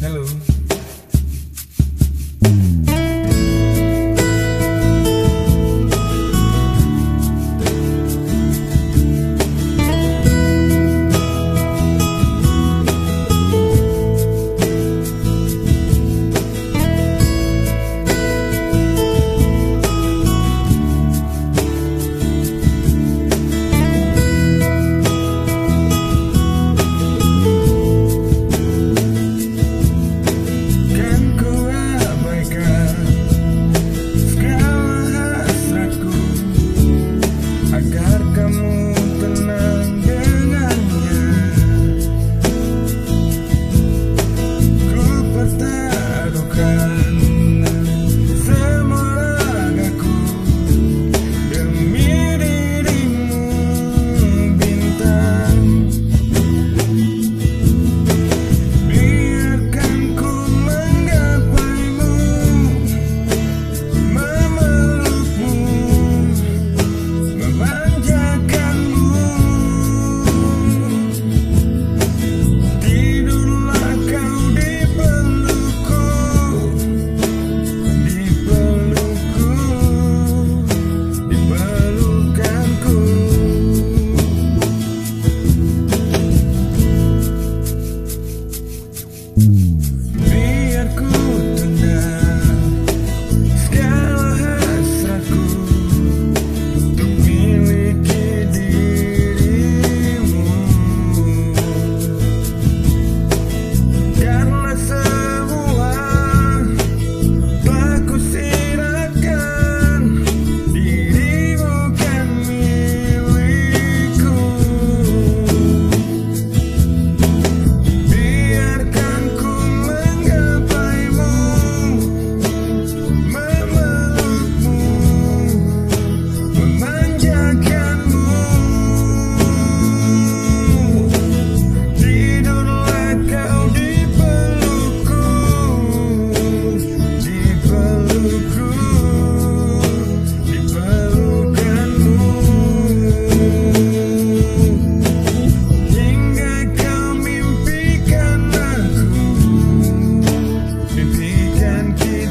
Hello. 0.00 0.49